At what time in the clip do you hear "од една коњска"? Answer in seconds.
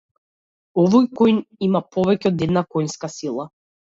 2.31-3.13